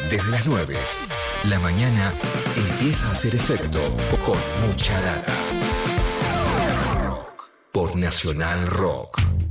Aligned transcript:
Desde 0.00 0.30
las 0.30 0.46
9, 0.46 0.74
la 1.44 1.58
mañana 1.58 2.12
empieza 2.56 3.08
a 3.08 3.12
hacer 3.12 3.34
efecto 3.34 3.78
con 4.24 4.38
mucha 4.66 5.00
data. 5.00 5.32
Rock 7.04 7.50
por 7.72 7.96
Nacional 7.96 8.66
Rock. 8.68 9.41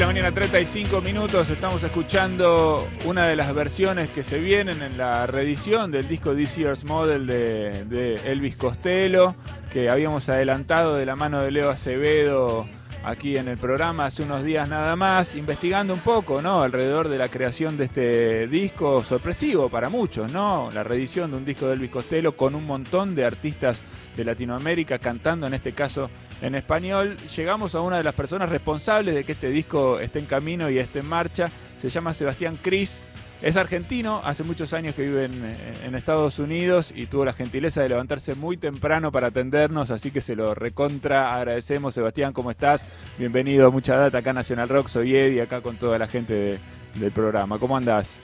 La 0.00 0.06
mañana, 0.06 0.32
35 0.32 1.02
minutos. 1.02 1.50
Estamos 1.50 1.82
escuchando 1.82 2.88
una 3.04 3.26
de 3.26 3.36
las 3.36 3.54
versiones 3.54 4.08
que 4.08 4.22
se 4.22 4.38
vienen 4.38 4.80
en 4.80 4.96
la 4.96 5.26
reedición 5.26 5.90
del 5.90 6.08
disco 6.08 6.34
This 6.34 6.56
Year's 6.56 6.84
Model 6.84 7.26
de, 7.26 7.84
de 7.84 8.14
Elvis 8.32 8.56
Costello, 8.56 9.34
que 9.70 9.90
habíamos 9.90 10.30
adelantado 10.30 10.94
de 10.94 11.04
la 11.04 11.16
mano 11.16 11.42
de 11.42 11.50
Leo 11.50 11.68
Acevedo 11.68 12.66
aquí 13.04 13.36
en 13.36 13.48
el 13.48 13.58
programa 13.58 14.06
hace 14.06 14.22
unos 14.22 14.44
días 14.44 14.68
nada 14.68 14.94
más, 14.96 15.34
investigando 15.34 15.94
un 15.94 16.00
poco, 16.00 16.42
¿no? 16.42 16.62
Alrededor 16.62 17.08
de 17.08 17.18
la 17.18 17.28
creación 17.28 17.76
de 17.76 17.84
este 17.84 18.46
disco 18.46 19.02
sorpresivo 19.02 19.68
para 19.68 19.88
muchos, 19.88 20.30
¿no? 20.32 20.70
La 20.72 20.82
reedición 20.82 21.30
de 21.30 21.36
un 21.38 21.44
disco 21.44 21.66
de 21.66 21.74
Elvis 21.74 21.90
Costello 21.90 22.32
con 22.32 22.54
un 22.54 22.66
montón 22.66 23.14
de 23.14 23.24
artistas 23.24 23.82
de 24.16 24.24
Latinoamérica 24.24 24.98
cantando, 24.98 25.46
en 25.46 25.54
este 25.54 25.72
caso 25.72 26.10
en 26.42 26.54
español. 26.54 27.16
Llegamos 27.36 27.74
a 27.74 27.80
una 27.80 27.98
de 27.98 28.04
las 28.04 28.14
personas 28.14 28.50
responsables 28.50 29.14
de 29.14 29.24
que 29.24 29.32
este 29.32 29.50
disco 29.50 29.98
esté 29.98 30.18
en 30.18 30.26
camino 30.26 30.68
y 30.70 30.78
esté 30.78 31.00
en 31.00 31.08
marcha. 31.08 31.50
Se 31.76 31.88
llama 31.88 32.12
Sebastián 32.12 32.58
Cris. 32.60 33.00
Es 33.42 33.56
argentino, 33.56 34.20
hace 34.22 34.42
muchos 34.44 34.74
años 34.74 34.94
que 34.94 35.00
vive 35.02 35.24
en, 35.24 35.42
en 35.82 35.94
Estados 35.94 36.38
Unidos 36.38 36.92
y 36.94 37.06
tuvo 37.06 37.24
la 37.24 37.32
gentileza 37.32 37.80
de 37.82 37.88
levantarse 37.88 38.34
muy 38.34 38.58
temprano 38.58 39.10
para 39.10 39.28
atendernos, 39.28 39.90
así 39.90 40.10
que 40.10 40.20
se 40.20 40.36
lo 40.36 40.54
recontra 40.54 41.32
agradecemos. 41.32 41.94
Sebastián, 41.94 42.34
¿cómo 42.34 42.50
estás? 42.50 42.86
Bienvenido 43.18 43.66
a 43.66 43.70
Mucha 43.70 43.96
Data 43.96 44.18
acá 44.18 44.34
Nacional 44.34 44.68
Rock, 44.68 44.88
soy 44.88 45.16
Eddie, 45.16 45.40
acá 45.40 45.62
con 45.62 45.76
toda 45.76 45.98
la 45.98 46.06
gente 46.06 46.34
de- 46.34 46.58
del 46.96 47.12
programa. 47.12 47.58
¿Cómo 47.58 47.78
andás? 47.78 48.20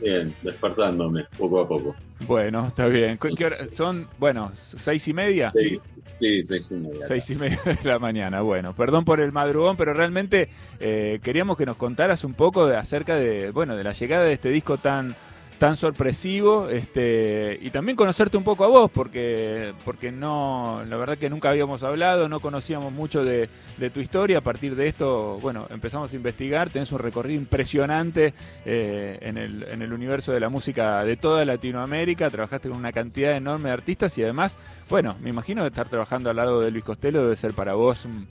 Bien, 0.00 0.34
despertándome 0.42 1.24
poco 1.36 1.60
a 1.60 1.68
poco. 1.68 1.96
Bueno, 2.26 2.66
está 2.66 2.86
bien. 2.86 3.18
¿Qué- 3.18 3.34
qué 3.34 3.46
hora? 3.46 3.56
Son, 3.72 4.08
bueno, 4.18 4.50
seis 4.54 5.06
y 5.08 5.12
media. 5.12 5.52
Sí, 5.52 5.80
sí, 6.18 6.44
seis 6.44 6.70
y 6.70 6.74
media. 6.74 7.06
Seis 7.06 7.30
y 7.30 7.34
media 7.36 7.58
de 7.64 7.78
la 7.88 7.98
mañana. 7.98 8.40
Bueno, 8.42 8.74
perdón 8.74 9.04
por 9.04 9.20
el 9.20 9.32
madrugón, 9.32 9.76
pero 9.76 9.94
realmente 9.94 10.48
eh, 10.80 11.20
queríamos 11.22 11.56
que 11.56 11.66
nos 11.66 11.76
contaras 11.76 12.24
un 12.24 12.34
poco 12.34 12.66
de, 12.66 12.76
acerca 12.76 13.16
de, 13.16 13.50
bueno, 13.50 13.76
de 13.76 13.84
la 13.84 13.92
llegada 13.92 14.24
de 14.24 14.32
este 14.34 14.50
disco 14.50 14.78
tan 14.78 15.14
tan 15.58 15.76
sorpresivo 15.76 16.68
este 16.68 17.58
y 17.60 17.70
también 17.70 17.96
conocerte 17.96 18.36
un 18.36 18.44
poco 18.44 18.64
a 18.64 18.68
vos 18.68 18.90
porque 18.90 19.74
porque 19.84 20.12
no 20.12 20.82
la 20.88 20.96
verdad 20.96 21.18
que 21.18 21.28
nunca 21.28 21.50
habíamos 21.50 21.82
hablado 21.82 22.28
no 22.28 22.38
conocíamos 22.40 22.92
mucho 22.92 23.24
de, 23.24 23.48
de 23.76 23.90
tu 23.90 24.00
historia. 24.00 24.38
A 24.38 24.40
partir 24.40 24.76
de 24.76 24.86
esto 24.86 25.38
bueno 25.40 25.66
empezamos 25.70 26.12
a 26.12 26.16
investigar 26.16 26.70
tenés 26.70 26.92
un 26.92 27.00
recorrido 27.00 27.40
impresionante 27.40 28.34
eh, 28.64 29.18
en, 29.20 29.36
el, 29.36 29.64
en 29.64 29.82
el 29.82 29.92
universo 29.92 30.32
de 30.32 30.40
la 30.40 30.48
música 30.48 31.04
de 31.04 31.16
toda 31.16 31.44
Latinoamérica. 31.44 32.30
Trabajaste 32.30 32.68
con 32.68 32.78
una 32.78 32.92
cantidad 32.92 33.36
enorme 33.36 33.68
de 33.68 33.74
artistas 33.74 34.16
y 34.16 34.22
además 34.22 34.56
bueno 34.88 35.16
me 35.20 35.30
imagino 35.30 35.62
que 35.62 35.68
estar 35.68 35.88
trabajando 35.88 36.30
al 36.30 36.36
lado 36.36 36.60
de 36.60 36.70
Luis 36.70 36.84
Costello 36.84 37.22
debe 37.22 37.36
ser 37.36 37.52
para 37.52 37.74
vos 37.74 38.04
un, 38.04 38.28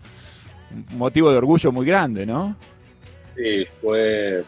un 0.71 0.97
motivo 0.97 1.29
de 1.31 1.37
orgullo 1.37 1.71
muy 1.73 1.85
grande 1.85 2.25
no 2.25 2.55
Sí, 3.37 3.67
fue, 3.79 4.43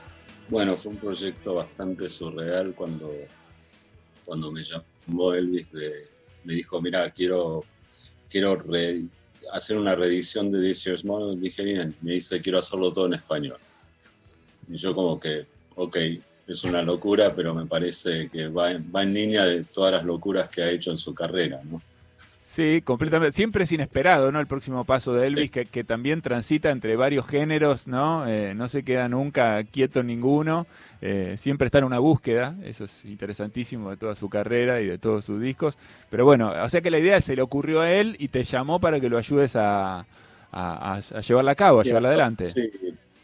bueno, 0.50 0.78
fue 0.78 0.92
un 0.92 0.98
proyecto 0.98 1.56
bastante 1.56 2.10
surreal 2.10 2.74
cuando, 2.74 3.12
cuando 4.26 4.52
me 4.52 4.64
llamó 4.64 5.34
Elvis, 5.34 5.72
de- 5.72 6.08
me 6.44 6.54
dijo, 6.56 6.82
mira, 6.82 7.10
quiero, 7.12 7.64
quiero 8.30 8.64
hacer 9.52 9.78
una 9.78 9.96
reedición 9.96 10.52
de 10.52 10.62
This 10.68 10.86
Year's 10.86 11.06
Model. 11.06 11.40
Dije, 11.40 11.64
bien, 11.64 11.96
me 12.02 12.14
dice, 12.14 12.42
quiero 12.42 12.60
hacerlo 12.60 12.92
todo 12.94 13.06
en 13.08 13.14
español. 13.16 13.58
Y 14.68 14.78
yo 14.78 14.96
como 14.96 15.20
que, 15.20 15.46
ok, 15.76 15.98
es 16.48 16.64
una 16.64 16.82
locura, 16.82 17.36
pero 17.36 17.54
me 17.54 17.66
parece 17.66 18.30
que 18.30 18.48
va 18.48 18.74
va 18.96 19.04
en 19.04 19.14
línea 19.14 19.46
de 19.46 19.64
todas 19.66 19.92
las 19.92 20.04
locuras 20.06 20.50
que 20.50 20.64
ha 20.64 20.72
hecho 20.72 20.92
en 20.92 20.98
su 20.98 21.14
carrera, 21.14 21.62
¿no? 21.64 21.82
Sí, 22.52 22.82
completamente. 22.84 23.36
Siempre 23.36 23.64
es 23.66 23.72
inesperado, 23.72 24.32
¿no? 24.32 24.40
El 24.40 24.48
próximo 24.48 24.84
paso 24.84 25.14
de 25.14 25.28
Elvis, 25.28 25.52
que, 25.52 25.68
que 25.68 25.84
también 25.84 26.24
transita 26.24 26.72
entre 26.72 26.96
varios 26.96 27.28
géneros, 27.28 27.86
¿no? 27.86 28.28
Eh, 28.28 28.56
no 28.56 28.68
se 28.68 28.82
queda 28.82 29.08
nunca 29.08 29.64
quieto 29.66 30.02
ninguno. 30.02 30.66
Eh, 31.00 31.36
siempre 31.38 31.68
está 31.68 31.78
en 31.78 31.84
una 31.84 32.00
búsqueda. 32.00 32.56
Eso 32.64 32.86
es 32.86 33.06
interesantísimo 33.06 33.92
de 33.92 33.98
toda 33.98 34.16
su 34.16 34.30
carrera 34.30 34.82
y 34.82 34.88
de 34.88 34.98
todos 34.98 35.26
sus 35.26 35.40
discos. 35.40 35.78
Pero 36.10 36.26
bueno, 36.26 36.52
o 36.64 36.70
sea 36.70 36.82
que 36.82 36.90
la 36.90 36.98
idea 36.98 37.22
se 37.22 37.36
le 37.36 37.44
ocurrió 37.44 37.82
a 37.82 37.92
él 37.92 38.16
y 38.18 38.30
te 38.30 38.44
llamó 38.44 38.80
para 38.80 39.00
que 39.00 39.10
lo 39.10 39.20
ayudes 39.20 39.56
a, 39.56 40.08
a- 40.52 41.00
llevarla 41.22 41.52
a 41.52 41.56
cabo, 41.56 41.82
a 41.82 41.84
llevarla 41.84 42.10
adelante. 42.10 42.48
Sí, 42.50 42.68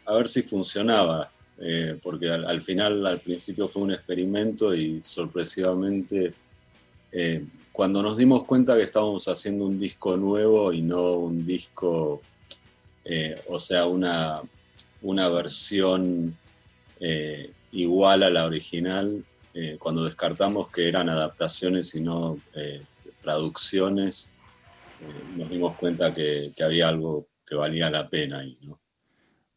a 0.04 0.14
ver 0.14 0.28
si 0.28 0.42
funcionaba, 0.42 1.28
eh, 1.58 1.98
porque 2.00 2.30
al, 2.30 2.44
al 2.46 2.62
final, 2.62 3.04
al 3.04 3.18
principio 3.18 3.66
fue 3.66 3.82
un 3.82 3.90
experimento 3.90 4.72
y 4.72 5.00
sorpresivamente, 5.02 6.32
eh, 7.10 7.44
cuando 7.76 8.02
nos 8.02 8.16
dimos 8.16 8.44
cuenta 8.44 8.74
que 8.74 8.84
estábamos 8.84 9.28
haciendo 9.28 9.66
un 9.66 9.78
disco 9.78 10.16
nuevo 10.16 10.72
y 10.72 10.80
no 10.80 11.12
un 11.12 11.44
disco, 11.44 12.22
eh, 13.04 13.38
o 13.50 13.58
sea, 13.58 13.84
una, 13.84 14.40
una 15.02 15.28
versión 15.28 16.34
eh, 16.98 17.52
igual 17.72 18.22
a 18.22 18.30
la 18.30 18.46
original, 18.46 19.22
eh, 19.52 19.76
cuando 19.78 20.04
descartamos 20.04 20.70
que 20.70 20.88
eran 20.88 21.10
adaptaciones 21.10 21.94
y 21.94 22.00
no 22.00 22.40
traducciones, 23.20 24.32
nos 25.34 25.50
dimos 25.50 25.76
cuenta 25.76 26.14
que, 26.14 26.52
que 26.56 26.64
había 26.64 26.88
algo 26.88 27.26
que 27.46 27.56
valía 27.56 27.90
la 27.90 28.08
pena 28.08 28.38
ahí, 28.38 28.56
¿no? 28.62 28.80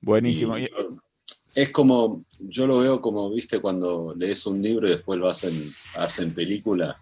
Buenísimo. 0.01 0.57
Y- 0.57 0.69
es 1.56 1.72
como, 1.72 2.25
yo 2.38 2.68
lo 2.68 2.80
veo 2.80 3.01
como, 3.01 3.30
viste, 3.30 3.62
cuando 3.62 4.13
lees 4.13 4.46
un 4.46 4.62
libro 4.62 4.88
y 4.88 4.91
después 4.91 5.18
lo 5.18 5.30
hacen, 5.30 5.53
hacen 5.96 6.34
película. 6.34 7.00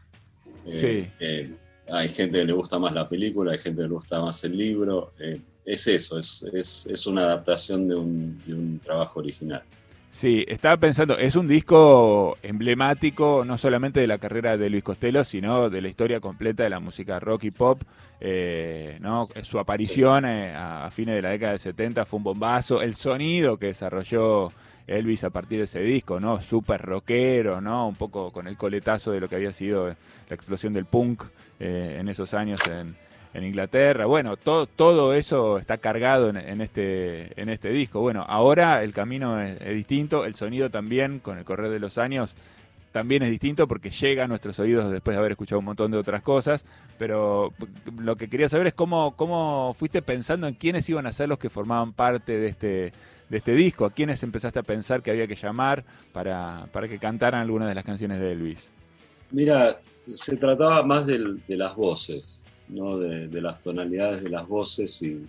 Eh, 0.67 1.11
eh, 1.19 1.51
hay 1.89 2.09
gente 2.09 2.39
que 2.39 2.45
le 2.45 2.53
gusta 2.53 2.77
más 2.79 2.93
la 2.93 3.07
película, 3.07 3.51
hay 3.53 3.59
gente 3.59 3.81
que 3.81 3.87
le 3.87 3.93
gusta 3.93 4.21
más 4.21 4.43
el 4.43 4.57
libro. 4.57 5.13
eh, 5.19 5.41
es 5.65 5.85
eso, 5.87 6.17
es, 6.17 6.43
es, 6.53 6.87
es 6.87 7.05
una 7.07 7.21
adaptación 7.23 7.87
de 7.89 7.95
un, 7.95 8.41
de 8.45 8.53
un 8.53 8.79
trabajo 8.79 9.19
original. 9.19 9.63
Sí, 10.09 10.45
estaba 10.47 10.77
pensando, 10.77 11.17
es 11.17 11.35
un 11.35 11.47
disco 11.47 12.37
emblemático 12.41 13.43
no 13.45 13.57
solamente 13.57 13.99
de 13.99 14.07
la 14.07 14.17
carrera 14.17 14.57
de 14.57 14.69
Luis 14.69 14.83
Costello, 14.83 15.23
sino 15.25 15.69
de 15.69 15.81
la 15.81 15.89
historia 15.89 16.19
completa 16.21 16.63
de 16.63 16.69
la 16.69 16.79
música 16.79 17.19
rock 17.19 17.43
y 17.43 17.51
pop. 17.51 17.81
eh, 18.19 18.97
¿no? 19.01 19.27
Su 19.43 19.59
aparición 19.59 20.25
eh, 20.25 20.53
a 20.55 20.89
fines 20.91 21.15
de 21.15 21.21
la 21.21 21.29
década 21.31 21.51
del 21.51 21.59
70 21.59 22.05
fue 22.05 22.17
un 22.17 22.23
bombazo. 22.23 22.81
El 22.81 22.95
sonido 22.95 23.57
que 23.57 23.67
desarrolló 23.67 24.51
Elvis 24.87 25.23
a 25.25 25.29
partir 25.29 25.59
de 25.59 25.65
ese 25.65 25.81
disco, 25.81 26.19
¿no? 26.19 26.41
Súper 26.41 26.81
rockero, 26.81 27.61
¿no? 27.61 27.87
Un 27.87 27.95
poco 27.95 28.31
con 28.31 28.47
el 28.47 28.57
coletazo 28.57 29.11
de 29.11 29.19
lo 29.19 29.27
que 29.27 29.35
había 29.35 29.51
sido 29.51 29.87
la 29.87 29.95
explosión 30.35 30.73
del 30.73 30.85
punk 30.85 31.23
eh, 31.59 31.97
en 31.99 32.07
esos 32.09 32.33
años 32.33 32.59
en, 32.67 32.95
Inglaterra. 33.39 34.07
Bueno, 34.07 34.35
todo, 34.35 34.65
todo 34.65 35.13
eso 35.13 35.59
está 35.59 35.77
cargado 35.77 36.29
en, 36.29 36.37
en 36.37 36.59
este, 36.59 37.39
en 37.39 37.49
este 37.49 37.69
disco. 37.69 38.01
Bueno, 38.01 38.25
ahora 38.27 38.83
el 38.83 38.93
camino 38.93 39.39
es, 39.39 39.61
es 39.61 39.75
distinto, 39.75 40.25
el 40.25 40.33
sonido 40.33 40.71
también, 40.71 41.19
con 41.19 41.37
el 41.37 41.45
correr 41.45 41.69
de 41.69 41.79
los 41.79 41.99
años, 41.99 42.35
también 42.97 43.21
es 43.21 43.29
distinto 43.29 43.67
porque 43.67 43.91
llega 43.91 44.23
a 44.23 44.27
nuestros 44.27 44.57
oídos 44.57 44.91
después 44.91 45.13
de 45.13 45.19
haber 45.19 45.33
escuchado 45.33 45.59
un 45.59 45.65
montón 45.65 45.91
de 45.91 45.99
otras 45.99 46.23
cosas. 46.23 46.65
Pero 46.97 47.53
lo 47.99 48.15
que 48.15 48.27
quería 48.27 48.49
saber 48.49 48.65
es 48.65 48.73
cómo, 48.73 49.15
cómo 49.15 49.75
fuiste 49.77 50.01
pensando 50.01 50.47
en 50.47 50.55
quiénes 50.55 50.89
iban 50.89 51.05
a 51.05 51.11
ser 51.11 51.29
los 51.29 51.37
que 51.37 51.51
formaban 51.51 51.93
parte 51.93 52.37
de 52.37 52.47
este, 52.47 52.93
de 53.29 53.37
este 53.37 53.53
disco, 53.53 53.85
a 53.85 53.91
quiénes 53.91 54.23
empezaste 54.23 54.59
a 54.59 54.63
pensar 54.63 55.01
que 55.01 55.11
había 55.11 55.27
que 55.27 55.35
llamar 55.35 55.83
para, 56.13 56.67
para 56.71 56.87
que 56.87 56.97
cantaran 56.99 57.41
algunas 57.41 57.67
de 57.67 57.75
las 57.75 57.83
canciones 57.83 58.19
de 58.19 58.31
Elvis. 58.31 58.69
Mira, 59.31 59.79
se 60.13 60.37
trataba 60.37 60.83
más 60.83 61.05
de 61.05 61.17
las 61.49 61.75
voces, 61.75 62.43
¿no? 62.69 62.97
de, 62.97 63.27
de 63.27 63.41
las 63.41 63.59
tonalidades 63.59 64.23
de 64.23 64.29
las 64.29 64.47
voces 64.47 65.01
y, 65.01 65.25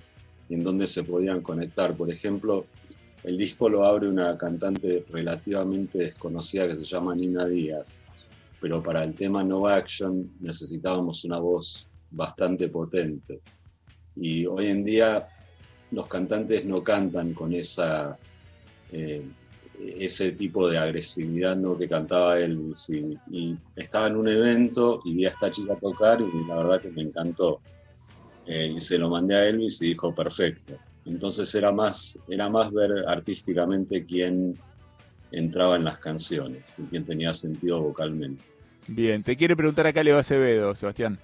y 0.48 0.54
en 0.54 0.62
dónde 0.62 0.86
se 0.86 1.02
podían 1.02 1.40
conectar. 1.40 1.96
Por 1.96 2.10
ejemplo, 2.10 2.66
el 3.24 3.36
disco 3.36 3.68
lo 3.68 3.84
abre 3.84 4.06
una 4.08 4.38
cantante 4.38 5.04
relativamente 5.10 5.98
desconocida 5.98 6.68
que 6.68 6.76
se 6.76 6.84
llama 6.84 7.14
Nina 7.16 7.46
Díaz. 7.46 8.00
pero 8.60 8.82
para 8.82 9.04
el 9.04 9.14
tema 9.14 9.42
No 9.44 9.66
Action 9.66 10.30
necesitábamos 10.40 11.24
una 11.24 11.38
voz 11.38 11.88
bastante 12.10 12.68
potente. 12.68 13.40
Y 14.16 14.46
hoy 14.46 14.66
en 14.66 14.84
día 14.84 15.28
los 15.90 16.06
cantantes 16.06 16.64
no 16.64 16.82
cantan 16.82 17.32
con 17.32 17.52
esa, 17.54 18.18
eh, 18.92 19.22
ese 19.80 20.32
tipo 20.32 20.68
de 20.68 20.78
agresividad 20.78 21.56
¿no? 21.56 21.76
que 21.78 21.88
cantaba 21.88 22.38
Elvis. 22.38 22.90
Y, 22.90 23.18
y 23.30 23.56
estaba 23.76 24.08
en 24.08 24.16
un 24.16 24.28
evento 24.28 25.00
y 25.04 25.14
vi 25.14 25.26
a 25.26 25.30
esta 25.30 25.50
chica 25.50 25.76
tocar 25.76 26.20
y 26.20 26.46
la 26.46 26.56
verdad 26.56 26.80
que 26.80 26.90
me 26.90 27.02
encantó. 27.02 27.60
Eh, 28.46 28.72
y 28.76 28.80
se 28.80 28.98
lo 28.98 29.10
mandé 29.10 29.36
a 29.36 29.44
Elvis 29.44 29.80
y 29.82 29.88
dijo, 29.88 30.14
perfecto. 30.14 30.74
Entonces 31.04 31.54
era 31.54 31.72
más, 31.72 32.18
era 32.28 32.48
más 32.48 32.72
ver 32.72 32.90
artísticamente 33.06 34.04
quién 34.04 34.58
entraba 35.30 35.76
en 35.76 35.84
las 35.84 35.98
canciones 35.98 36.78
y 36.78 36.82
quién 36.84 37.04
tenía 37.04 37.32
sentido 37.32 37.80
vocalmente. 37.80 38.42
Bien, 38.86 39.22
te 39.22 39.36
quiere 39.36 39.54
preguntar 39.54 39.86
acá 39.86 40.02
Leo 40.02 40.18
Acevedo, 40.18 40.74
Sebastián. 40.74 41.18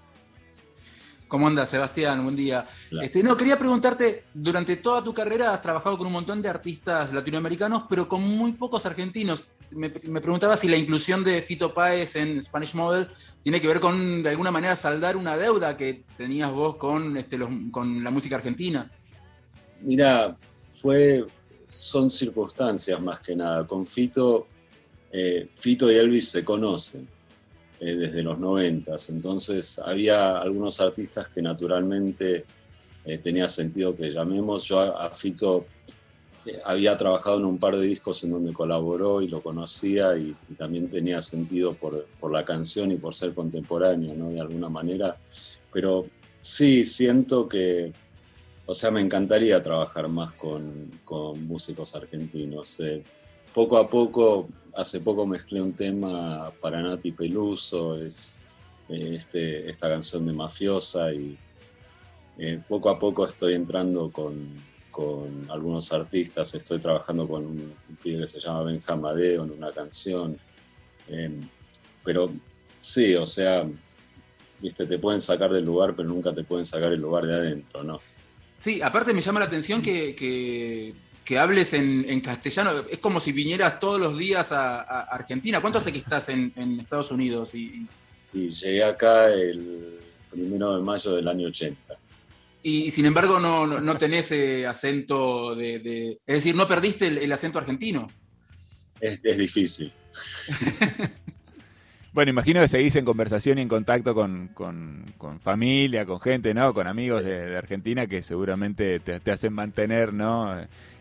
¿Cómo 1.35 1.49
andas, 1.49 1.69
Sebastián? 1.69 2.23
Buen 2.23 2.37
día. 2.37 2.65
Claro. 2.91 3.05
Este, 3.05 3.21
no, 3.21 3.37
quería 3.37 3.59
preguntarte, 3.59 4.23
durante 4.33 4.77
toda 4.77 5.03
tu 5.03 5.13
carrera 5.13 5.53
has 5.53 5.61
trabajado 5.61 5.99
con 5.99 6.07
un 6.07 6.13
montón 6.13 6.41
de 6.41 6.49
artistas 6.49 7.13
latinoamericanos, 7.13 7.87
pero 7.91 8.09
con 8.09 8.23
muy 8.23 8.53
pocos 8.53 8.87
argentinos. 8.87 9.51
Me, 9.73 9.93
me 10.05 10.21
preguntaba 10.21 10.57
si 10.57 10.69
la 10.69 10.77
inclusión 10.77 11.25
de 11.25 11.43
Fito 11.43 11.75
Páez 11.75 12.15
en 12.15 12.41
Spanish 12.41 12.77
Model 12.77 13.09
tiene 13.43 13.61
que 13.61 13.67
ver 13.67 13.81
con, 13.81 14.23
de 14.23 14.29
alguna 14.31 14.53
manera, 14.53 14.77
saldar 14.77 15.17
una 15.17 15.37
deuda 15.37 15.77
que 15.77 16.05
tenías 16.17 16.53
vos 16.53 16.77
con, 16.77 17.17
este, 17.17 17.37
los- 17.37 17.51
con 17.73 18.05
la 18.05 18.13
música 18.13 18.37
argentina. 18.37 18.89
Mira, 19.81 20.37
fue, 20.71 21.27
son 21.73 22.13
circunstancias 22.13 23.01
más 23.03 23.19
que 23.19 23.35
nada. 23.35 23.67
Con 23.67 23.85
Fito, 23.89 24.47
eh, 25.11 25.49
Fito 25.53 25.91
y 25.91 25.97
Elvis 25.97 26.29
se 26.29 26.45
conocen 26.45 27.09
eh, 27.85 27.97
desde 27.97 28.23
los 28.23 28.39
noventas, 28.39 29.11
entonces 29.11 29.79
había 29.79 30.39
algunos 30.39 30.81
artistas 30.81 31.29
que 31.29 31.43
naturalmente 31.43 32.47
eh, 33.05 33.19
tenía 33.19 33.47
sentido 33.47 33.95
que 33.95 34.11
llamemos. 34.11 34.65
Yo 34.65 34.81
a, 34.81 35.11
Fito 35.11 35.67
eh, 36.47 36.59
había 36.65 36.97
trabajado 36.97 37.37
en 37.41 37.45
un 37.45 37.59
par 37.59 37.77
de 37.77 37.85
discos 37.85 38.25
en 38.25 38.31
donde 38.31 38.55
colaboró 38.55 39.21
y 39.21 39.29
lo 39.29 39.43
conocía 39.43 40.17
y, 40.17 40.35
y 40.49 40.55
también 40.55 40.89
tenía 40.89 41.21
sentido 41.21 41.75
por, 41.75 42.07
por 42.19 42.33
la 42.33 42.43
canción 42.43 42.91
y 42.91 42.97
por 42.97 43.13
ser 43.13 43.35
contemporáneo, 43.35 44.15
¿no? 44.15 44.31
De 44.31 44.41
alguna 44.41 44.71
manera. 44.71 45.19
Pero 45.71 46.07
sí, 46.39 46.87
siento 46.87 47.47
que, 47.47 47.93
o 48.65 48.73
sea, 48.73 48.91
me 48.93 49.03
encantaría 49.03 49.63
trabajar 49.63 50.09
más 50.09 50.33
con, 50.33 50.91
con 51.05 51.47
músicos 51.47 51.95
argentinos. 51.95 52.81
eh. 52.81 53.03
poco 53.53 53.77
a 53.77 53.87
poco, 53.91 54.49
hace 54.77 55.01
poco 55.01 55.27
mezclé 55.27 55.61
un 55.61 55.73
tema 55.73 56.53
para 56.61 56.83
Nati 56.83 57.13
Peluso, 57.13 57.97
es 57.99 58.41
eh, 58.89 59.15
este, 59.17 59.69
esta 59.71 59.89
canción 59.89 60.27
de 60.27 60.33
Mafiosa 60.33 61.13
y 61.13 61.37
eh, 62.39 62.61
poco 62.69 62.91
a 62.91 62.99
poco 62.99 63.27
estoy 63.27 63.55
entrando 63.55 64.11
con, 64.11 64.49
con 64.91 65.47
algunos 65.51 65.93
artistas, 65.93 66.55
estoy 66.55 66.79
trabajando 66.81 67.29
con 67.29 67.47
un, 67.47 67.75
un 67.89 67.97
pibe 68.03 68.21
que 68.23 68.27
se 68.27 68.41
llama 68.41 68.65
Benja 68.65 68.97
Madeo 68.97 69.45
en 69.45 69.51
una 69.53 69.71
canción. 69.73 70.39
eh, 71.09 71.31
pero 72.05 72.31
sí, 72.77 73.15
o 73.15 73.27
sea, 73.27 73.67
viste, 74.61 74.87
te 74.87 74.99
pueden 74.99 75.21
sacar 75.21 75.51
del 75.53 75.65
lugar, 75.65 75.95
pero 75.97 76.09
nunca 76.09 76.35
te 76.35 76.45
pueden 76.45 76.67
sacar 76.67 76.93
el 76.93 77.01
lugar 77.01 77.25
de 77.27 77.35
adentro, 77.35 77.83
¿no? 77.83 78.01
Sí, 78.59 78.81
aparte 78.83 79.13
me 79.15 79.21
llama 79.21 79.41
la 79.41 79.47
atención 79.47 79.81
que, 79.83 80.15
que- 80.15 80.95
que 81.25 81.39
hables 81.39 81.73
en, 81.75 82.05
en 82.09 82.21
castellano. 82.21 82.71
Es 82.91 82.99
como 82.99 83.19
si 83.21 83.33
vinieras 83.33 83.81
todos 83.81 83.99
los 84.01 84.17
días 84.19 84.53
a, 84.53 84.81
a 84.83 85.01
Argentina. 85.03 85.61
¿Cuánto 85.61 85.79
hace 85.79 85.93
que 85.93 85.99
estás 85.99 86.29
en, 86.29 86.53
en 86.57 86.79
Estados 86.81 87.11
Unidos? 87.11 87.55
Y, 87.55 87.87
Y 88.33 88.49
llegué 88.51 88.85
acá 88.85 89.29
el 89.33 89.99
primero 90.31 90.77
de 90.77 90.83
mayo 90.83 91.13
del 91.17 91.27
año 91.29 91.49
80. 91.49 91.97
y, 92.63 92.91
sin 92.91 93.07
embargo 93.07 93.39
no, 93.41 93.67
no, 93.67 93.81
no 93.81 93.97
tenés 93.99 94.33
eh, 94.33 94.67
acento 94.67 95.55
de, 95.55 95.79
de- 95.79 96.19
Es 96.27 96.35
decir, 96.37 96.55
no 96.57 96.67
perdiste 96.67 97.07
el, 97.09 97.19
el 97.19 97.33
acento 97.33 97.59
argentino. 97.59 98.11
Es, 99.01 99.21
es 99.25 99.39
difícil. 99.39 99.93
Bueno, 102.15 102.31
imagino 102.31 102.61
que 102.61 102.69
seguís 102.69 102.95
en 102.95 103.05
conversación 103.05 103.59
y 103.59 103.63
en 103.63 103.69
contacto 103.69 104.15
con, 104.15 104.49
con- 104.55 105.05
con 105.19 105.41
familia, 105.41 106.07
con 106.07 106.21
gente, 106.21 106.55
¿no? 106.55 106.73
Con 106.73 106.87
amigos 106.87 107.25
de, 107.25 107.47
de 107.51 107.57
Argentina 107.59 108.07
que 108.07 108.23
seguramente 108.23 109.01
te, 109.01 109.19
te 109.19 109.33
hacen 109.33 109.53
mantener, 109.53 110.13
¿no? 110.13 110.55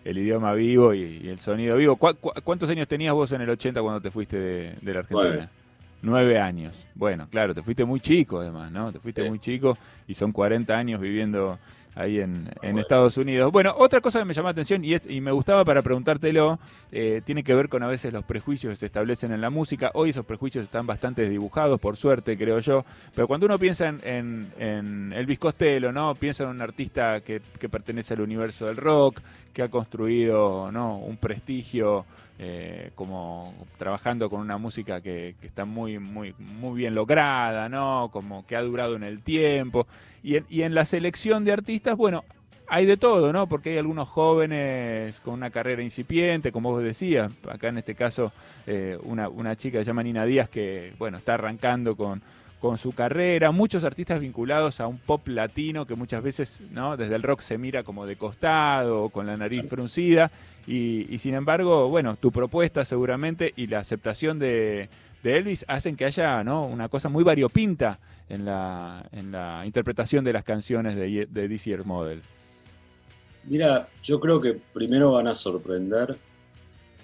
El 0.04 0.18
idioma 0.18 0.54
vivo 0.54 0.94
y, 0.96 1.22
y 1.24 1.30
el 1.30 1.40
sonido 1.40 1.78
vivo. 1.78 1.98
¿Cu- 1.98 2.16
cu- 2.20 2.32
cuántos 2.44 2.68
años 2.72 2.88
tenías 2.88 3.14
vos 3.14 3.32
en 3.32 3.42
el 3.42 3.50
80 3.52 3.80
cuando 3.82 4.02
te 4.02 4.10
fuiste 4.10 4.38
de, 4.40 4.76
de 4.82 4.94
la 4.94 5.00
Argentina? 5.02 5.30
Nueve. 5.30 5.50
Nueve 6.02 6.40
años. 6.40 6.88
Bueno, 6.96 7.28
claro, 7.30 7.54
te 7.54 7.62
fuiste 7.62 7.86
muy 7.86 8.00
chico 8.00 8.40
además, 8.40 8.72
¿no? 8.72 8.92
Te 8.92 9.00
fuiste 9.00 9.22
Sí. 9.24 9.30
muy 9.30 9.38
chico 9.40 9.78
y 10.08 10.16
son 10.16 10.32
40 10.32 10.76
años 10.76 11.00
viviendo 11.00 11.60
ahí 11.96 12.20
en, 12.20 12.50
en 12.62 12.80
Estados 12.80 13.18
Unidos. 13.18 13.52
Bueno, 13.52 13.74
otra 13.78 14.02
cosa 14.02 14.20
que 14.20 14.26
me 14.26 14.34
llamó 14.34 14.48
la 14.48 14.52
atención 14.54 14.84
y, 14.84 14.94
es- 14.94 15.10
y 15.10 15.22
me 15.22 15.32
gustaba 15.32 15.64
para 15.66 15.82
preguntártelo, 15.82 16.60
eh, 16.92 17.22
tiene 17.26 17.44
que 17.44 17.54
ver 17.54 17.70
con 17.70 17.84
a 17.84 17.88
veces 17.88 18.12
los 18.14 18.24
prejuicios 18.24 18.72
que 18.72 18.76
se 18.78 18.86
establecen 18.86 19.32
en 19.32 19.42
la 19.42 19.50
música. 19.50 19.92
Hoy 19.94 20.10
esos 20.12 20.26
prejuicios 20.26 20.64
están 20.64 20.88
bastante 20.88 21.22
desdibujados, 21.24 21.80
por 21.80 21.96
suerte, 21.98 22.38
creo 22.38 22.60
yo. 22.60 22.86
Pero 23.16 23.28
cuando 23.28 23.46
uno 23.46 23.60
piensa 23.60 23.88
en, 23.88 24.02
en- 24.04 24.52
en 24.60 25.14
Elvis 25.14 25.40
Costello, 25.40 25.92
¿no? 25.92 26.16
Piensa 26.16 26.44
en 26.44 26.50
un 26.50 26.62
artista 26.62 27.22
que, 27.22 27.42
que 27.60 27.70
pertenece 27.70 28.14
al 28.14 28.22
universo 28.22 28.66
del 28.68 28.78
rock, 28.78 29.20
que 29.54 29.62
ha 29.62 29.70
construido 29.70 30.72
¿no? 30.72 30.98
un 30.98 31.18
prestigio 31.18 32.06
eh, 32.40 32.92
como 32.96 33.54
trabajando 33.78 34.30
con 34.30 34.42
una 34.42 34.58
música 34.58 35.02
que, 35.02 35.36
que 35.40 35.48
está 35.48 35.66
muy, 35.66 36.00
muy, 36.00 36.34
muy 36.40 36.78
bien 36.78 36.96
lograda, 36.96 37.70
¿no? 37.70 38.10
Como 38.12 38.46
que 38.46 38.56
ha 38.56 38.62
durado 38.62 38.96
en 38.96 39.04
el 39.04 39.22
tiempo. 39.22 39.88
Y 40.24 40.38
en, 40.38 40.46
y 40.50 40.64
en 40.64 40.74
la 40.74 40.86
selección 40.86 41.46
de 41.46 41.52
artistas, 41.52 41.96
bueno, 41.96 42.24
hay 42.68 42.86
de 42.86 42.98
todo, 42.98 43.32
¿no? 43.34 43.48
Porque 43.48 43.72
hay 43.72 43.78
algunos 43.78 44.08
jóvenes 44.10 45.20
con 45.20 45.36
una 45.36 45.50
carrera 45.50 45.84
incipiente, 45.84 46.52
como 46.52 46.72
vos 46.72 46.84
decías, 46.84 47.32
acá 47.48 47.68
en 47.68 47.78
este 47.78 47.94
caso 47.94 48.32
eh, 48.66 48.98
una, 49.04 49.30
una 49.30 49.56
chica 49.56 49.78
que 49.78 49.84
se 49.84 49.90
llama 49.90 50.04
Nina 50.04 50.26
Díaz 50.26 50.50
que, 50.50 50.94
bueno, 50.98 51.18
está 51.18 51.36
arrancando 51.36 51.96
con, 51.96 52.22
con 52.64 52.78
su 52.78 52.94
carrera, 52.94 53.52
muchos 53.52 53.84
artistas 53.84 54.22
vinculados 54.22 54.80
a 54.80 54.88
un 54.88 54.98
pop 54.98 55.28
latino 55.28 55.86
que 55.86 55.96
muchas 55.96 56.24
veces, 56.24 56.62
¿no? 56.72 56.96
Desde 56.96 57.14
el 57.16 57.22
rock 57.22 57.42
se 57.42 57.58
mira 57.58 57.84
como 57.84 58.06
de 58.06 58.16
costado, 58.16 59.10
con 59.10 59.28
la 59.28 59.36
nariz 59.36 59.68
fruncida, 59.68 60.32
y, 60.66 61.18
sin 61.18 61.34
embargo, 61.34 61.90
bueno, 61.90 62.16
tu 62.16 62.32
propuesta 62.32 62.86
seguramente 62.86 63.52
y 63.58 63.68
la 63.68 63.80
aceptación 63.80 64.40
de, 64.40 64.88
Elvis 65.26 65.66
hacen 65.68 65.98
que 65.98 66.06
haya, 66.06 66.42
¿no? 66.46 66.66
Una 66.66 66.88
cosa 66.88 67.10
muy 67.10 67.26
variopinta 67.26 68.00
en 68.30 68.46
la, 68.46 69.64
interpretación 69.66 70.24
de 70.24 70.32
las 70.32 70.46
canciones 70.46 70.96
de, 70.96 71.28
de 71.30 71.58
Year 71.58 71.84
Model. 71.84 72.22
Mira, 73.44 73.90
yo 74.02 74.22
creo 74.22 74.40
que 74.40 74.54
primero 74.54 75.12
van 75.12 75.28
a 75.28 75.34
sorprender. 75.34 76.18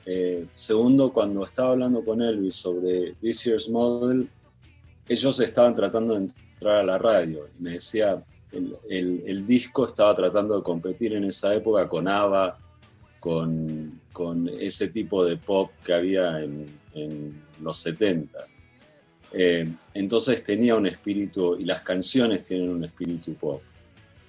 Eh, 0.05 0.45
segundo, 0.53 1.11
cuando 1.11 1.43
estaba 1.43 1.71
hablando 1.71 2.01
con 2.05 2.21
Elvis 2.21 2.55
sobre 2.55 3.15
This 3.19 3.43
Year's 3.43 3.69
Model, 3.69 4.29
ellos 5.09 5.39
estaban 5.39 5.75
tratando 5.75 6.13
de 6.13 6.27
entrar 6.27 6.77
a 6.77 6.83
la 6.83 6.97
radio. 6.97 7.47
Y 7.59 7.63
me 7.63 7.71
decía, 7.71 8.23
el, 8.51 9.45
disco 9.45 9.87
estaba 9.87 10.15
tratando 10.15 10.55
de 10.55 10.63
competir 10.63 11.13
en 11.13 11.25
esa 11.25 11.53
época 11.53 11.89
con 11.89 12.07
ABBA, 12.07 12.57
con, 13.19 13.99
con 14.13 14.47
ese 14.47 14.87
tipo 14.89 15.25
de 15.25 15.35
pop 15.35 15.71
que 15.83 15.93
había 15.93 16.39
en, 16.39 16.67
en 16.93 17.41
los 17.61 17.85
70s. 17.85 18.65
Eh, 19.31 19.71
entonces 19.93 20.43
tenía 20.43 20.75
un 20.75 20.85
espíritu, 20.87 21.57
y 21.59 21.65
las 21.65 21.81
canciones 21.81 22.45
tienen 22.45 22.69
un 22.69 22.83
espíritu 22.83 23.33
pop. 23.33 23.61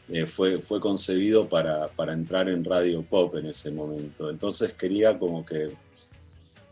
Eh, 0.09 0.27
fue, 0.27 0.61
fue 0.61 0.81
concebido 0.81 1.49
para, 1.49 1.89
para 1.89 2.13
entrar 2.13 2.49
en 2.49 2.65
radio 2.65 3.03
pop 3.03 3.37
en 3.37 3.47
ese 3.47 3.71
momento. 3.71 4.29
Entonces 4.29 4.73
quería 4.75 5.19
como 5.19 5.45
que 5.45 5.71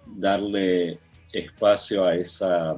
darle 0.06 0.98
espacio 1.32 2.04
a 2.04 2.16
esa, 2.16 2.76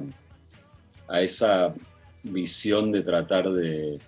a 1.11 1.21
esa 1.21 1.75
visión 2.23 2.91
de 2.91 3.01
tratar 3.01 3.51
de, 3.51 3.99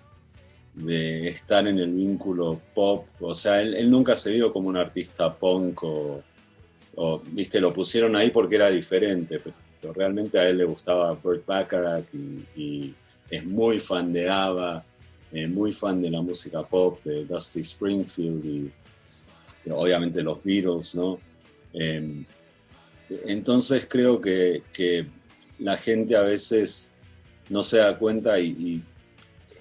estar 1.28 1.68
en 1.68 1.78
el 1.78 1.92
vínculo 1.92 2.60
pop. 2.74 3.06
O 3.20 3.34
sea, 3.34 3.60
él, 3.60 3.90
nunca 3.90 4.16
se 4.16 4.32
vio 4.32 4.52
como 4.52 4.70
un 4.70 4.78
artista 4.78 5.32
punk 5.32 5.82
o, 5.84 6.22
viste, 7.26 7.60
lo 7.60 7.72
pusieron 7.72 8.16
ahí 8.16 8.30
porque 8.30 8.56
era 8.56 8.70
diferente, 8.70 9.38
pero 9.38 9.92
realmente 9.92 10.38
a 10.38 10.48
él 10.48 10.58
le 10.58 10.64
gustaba 10.64 11.12
Burt 11.12 11.44
Bacharach 11.44 12.06
y, 12.56 12.94
es 13.30 13.44
muy 13.44 13.78
fan 13.78 14.12
de 14.12 14.28
ABBA, 14.28 14.84
eh, 15.32 15.48
muy 15.48 15.72
fan 15.72 16.00
de 16.00 16.10
la 16.10 16.20
música 16.20 16.62
pop, 16.62 17.02
de 17.02 17.24
Dusty 17.24 17.60
Springfield 17.60 18.44
y, 18.44 18.72
obviamente 19.70 20.22
los 20.22 20.44
Beatles, 20.44 20.94
¿no? 20.94 21.18
Eh, 21.72 22.22
entonces 23.26 23.86
creo 23.88 24.20
que 24.20 24.62
la 25.58 25.76
gente 25.76 26.16
a 26.16 26.22
veces 26.22 26.93
no 27.48 27.62
se 27.62 27.78
da 27.78 27.98
cuenta 27.98 28.38
y, 28.38 28.82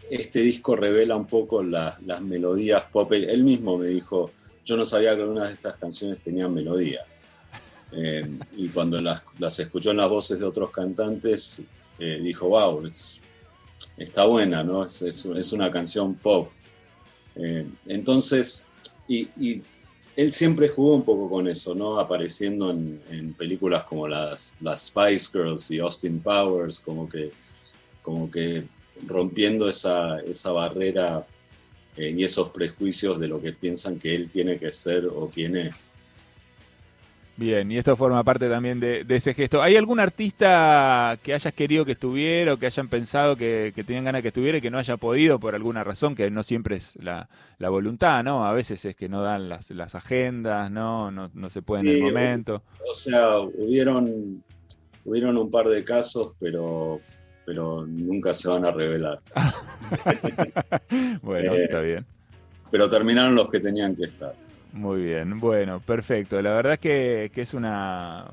este 0.10 0.42
disco 0.42 0.76
revela 0.76 1.16
un 1.16 1.26
poco 1.26 1.64
la- 1.64 1.98
las 2.06 2.22
melodías 2.22 2.84
pop. 2.92 3.12
Él, 3.14 3.44
mismo 3.44 3.78
me 3.78 3.88
dijo, 3.88 4.30
yo 4.66 4.78
no 4.78 4.86
sabía 4.86 5.16
que 5.16 5.22
algunas 5.22 5.48
de 5.48 5.54
estas 5.56 5.78
canciones 5.78 6.22
tenían 6.22 6.54
melodía. 6.54 7.02
Eh, 7.92 8.28
y 8.58 8.68
cuando 8.70 9.00
las, 9.02 9.60
escuchó 9.60 9.92
en 9.92 9.98
las 9.98 10.10
voces 10.10 10.40
de 10.40 10.46
otros 10.46 10.72
cantantes, 10.72 11.64
eh, 11.98 12.20
dijo, 12.22 12.50
wow, 12.50 12.86
es- 12.86 13.22
está 13.98 14.26
buena, 14.26 14.64
¿no? 14.64 14.86
Es, 14.86 15.02
es- 15.02 15.54
una 15.54 15.72
canción 15.72 16.16
pop. 16.16 16.50
Eh, 17.36 17.66
entonces, 17.88 18.66
y, 19.08 19.62
él 20.16 20.32
siempre 20.32 20.68
jugó 20.68 20.96
un 20.96 21.04
poco 21.04 21.28
con 21.28 21.48
eso, 21.48 21.74
¿no? 21.74 22.00
Apareciendo 22.00 22.70
en, 22.70 23.34
películas 23.36 23.84
como 23.86 24.08
las 24.08 24.54
Spice 24.76 25.30
Girls 25.32 25.72
y 25.72 25.80
Austin 25.80 26.20
Powers, 26.20 26.80
como 26.80 27.10
que, 27.10 27.32
como 28.04 28.30
que 28.30 28.66
rompiendo 29.08 29.68
esa, 29.68 30.20
esa 30.20 30.52
barrera 30.52 31.26
eh, 31.98 32.14
y 32.16 32.24
esos 32.24 32.52
prejuicios 32.52 33.20
de 33.20 33.28
lo 33.28 33.42
que 33.42 33.54
piensan 33.54 33.98
que 33.98 34.14
él 34.14 34.30
tiene 34.30 34.60
que 34.60 34.72
ser 34.72 35.08
o 35.08 35.30
quién 35.30 35.56
es. 35.58 35.94
Bien, 37.36 37.72
y 37.72 37.78
esto 37.80 37.96
forma 37.96 38.24
parte 38.24 38.48
también 38.48 38.80
de, 38.80 39.04
de 39.04 39.16
ese 39.16 39.34
gesto. 39.34 39.60
¿Hay 39.60 39.76
algún 39.76 40.00
artista 40.00 41.18
que 41.24 41.34
hayas 41.34 41.52
querido 41.54 41.84
que 41.84 41.94
estuviera 41.94 42.54
o 42.54 42.58
que 42.58 42.68
hayan 42.68 42.88
pensado 42.88 43.36
que, 43.36 43.72
que 43.74 43.84
tenían 43.84 44.06
ganas 44.06 44.22
que 44.22 44.28
estuviera 44.28 44.60
y 44.60 44.62
que 44.62 44.70
no 44.70 44.78
haya 44.78 44.98
podido 44.98 45.40
por 45.40 45.56
alguna 45.56 45.84
razón, 45.84 46.14
que 46.14 46.30
no 46.30 46.44
siempre 46.44 46.76
es 46.76 46.96
la, 46.98 47.28
la 47.58 47.70
voluntad, 47.70 48.24
¿no? 48.24 48.46
A 48.46 48.54
veces 48.54 48.86
es 48.86 48.96
que 48.96 49.10
no 49.10 49.24
dan 49.24 49.50
las, 49.50 49.72
las 49.72 49.96
agendas, 49.96 50.70
¿no? 50.70 51.10
No, 51.10 51.32
no 51.34 51.50
se 51.50 51.64
puede 51.64 51.82
en 51.82 51.88
el 51.88 52.02
momento. 52.04 52.62
O 52.88 52.94
sea, 52.94 53.40
hubieron, 53.40 54.44
hubieron 55.04 55.36
un 55.36 55.50
par 55.50 55.68
de 55.70 55.84
casos, 55.84 56.34
pero, 56.40 57.02
pero 57.46 57.86
nunca 57.86 58.34
se 58.34 58.48
van 58.50 58.66
a 58.66 58.72
revelar. 58.72 59.20
bueno, 61.22 61.54
Eh, 61.54 61.64
está 61.66 61.80
bien. 61.82 62.06
Pero 62.72 62.90
terminaron 62.90 63.36
los 63.36 63.50
que 63.52 63.60
tenían 63.60 63.96
que 63.96 64.06
estar. 64.06 64.34
Muy 64.72 65.04
bien, 65.04 65.40
bueno, 65.40 65.80
perfecto. 65.80 66.42
La 66.42 66.52
verdad 66.54 66.74
es 66.74 66.80
que, 66.80 67.32
que 67.34 67.42
es 67.42 67.54
una, 67.54 68.26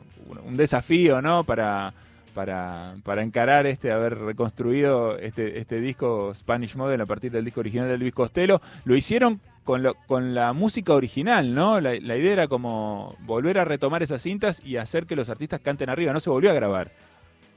un 0.46 0.56
desafío, 0.56 1.20
¿no? 1.20 1.44
Para, 1.44 1.92
para, 2.32 2.94
para 3.04 3.22
encarar 3.22 3.66
este, 3.66 3.92
haber 3.92 4.16
reconstruido 4.16 5.18
este, 5.18 5.58
este 5.58 5.80
disco 5.80 6.32
Spanish 6.34 6.76
Model 6.76 7.02
a 7.02 7.06
partir 7.06 7.30
del 7.30 7.44
disco 7.44 7.60
original 7.60 7.88
de 7.88 7.98
Luis 7.98 8.14
Costello. 8.14 8.62
Lo 8.86 8.96
hicieron 8.96 9.38
con, 9.64 9.82
lo- 9.82 9.94
con 10.06 10.34
la 10.34 10.54
música 10.54 10.94
original, 10.94 11.54
¿no? 11.54 11.78
La, 11.78 11.90
la 12.00 12.16
idea 12.16 12.32
era 12.32 12.48
como 12.48 13.16
volver 13.20 13.58
a 13.58 13.66
retomar 13.66 14.02
esas 14.02 14.22
cintas 14.22 14.64
y 14.64 14.78
hacer 14.78 15.04
que 15.04 15.16
los 15.16 15.28
artistas 15.28 15.60
canten 15.60 15.90
arriba. 15.90 16.14
No 16.14 16.20
se 16.20 16.30
volvió 16.30 16.50
a 16.50 16.54
grabar. 16.54 16.90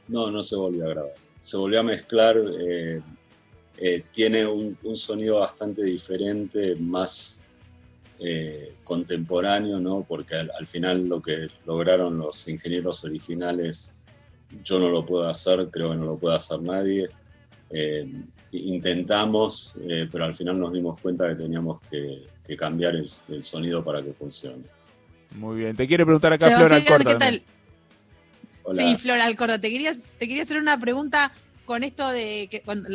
No, 0.10 0.30
no 0.30 0.44
se 0.44 0.58
volvió 0.58 0.86
a 0.86 0.90
grabar. 0.90 1.14
Se 1.44 1.58
volvió 1.58 1.82
a 1.82 1.84
mezclar. 1.84 2.38
eh, 2.60 3.02
eh, 3.78 4.04
tiene 4.14 4.46
un, 4.46 4.78
un 4.84 4.96
sonido 4.96 5.40
bastante 5.40 5.84
diferente, 5.84 6.76
más 6.76 7.42
eh, 8.20 8.76
contemporáneo, 8.84 9.80
¿no? 9.80 10.06
Porque 10.08 10.36
al, 10.36 10.52
al 10.58 10.68
final 10.68 11.08
lo 11.10 11.22
que 11.22 11.48
lograron 11.66 12.18
los 12.18 12.48
ingenieros 12.48 13.04
originales, 13.04 13.96
yo 14.64 14.78
no 14.80 14.90
lo 14.90 15.04
puedo 15.06 15.28
hacer, 15.28 15.68
creo 15.72 15.90
que 15.90 15.98
no 15.98 16.06
lo 16.06 16.18
puede 16.18 16.36
hacer 16.36 16.62
nadie. 16.62 17.10
Eh, 17.72 18.08
intentamos, 18.52 19.76
eh, 19.90 20.08
pero 20.12 20.26
al 20.26 20.36
final 20.36 20.60
nos 20.60 20.72
dimos 20.72 21.02
cuenta 21.02 21.28
que 21.28 21.36
teníamos 21.36 21.82
que, 21.90 22.28
que 22.46 22.56
cambiar 22.56 22.96
el, 22.96 23.10
el 23.30 23.44
sonido 23.44 23.84
para 23.84 24.02
que 24.04 24.14
funcione. 24.14 24.64
Muy 25.36 25.58
bien. 25.58 25.76
Te 25.76 25.88
quiere 25.88 26.06
preguntar 26.06 26.32
acá 26.34 26.46
Sebastián, 26.46 26.74
Alcorta. 26.74 27.14
¿qué 27.14 27.20
tal? 27.20 27.44
Sí, 28.76 28.98
Flora 28.98 29.26
Alcorta, 29.26 29.60
te 29.60 29.70
quería, 29.70 29.94
te 30.18 30.28
quería 30.28 30.44
hacer 30.44 30.58
una 30.58 30.80
pregunta 30.80 31.32
con 31.66 31.84
esto 31.84 32.10
de 32.10 32.48
que 32.52 32.62
cuando, 32.62 32.88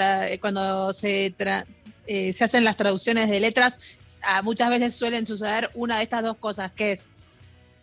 eh, 2.06 2.32
se 2.32 2.44
hacen 2.44 2.64
las 2.64 2.76
traducciones 2.76 3.28
de 3.28 3.40
letras, 3.40 3.98
muchas 4.42 4.70
veces 4.70 4.94
suelen 4.94 5.26
suceder 5.26 5.70
una 5.74 5.98
de 5.98 6.04
estas 6.04 6.22
dos 6.22 6.36
cosas, 6.38 6.72
que 6.72 6.92
es 6.92 7.10